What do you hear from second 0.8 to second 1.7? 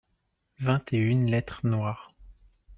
et une lettres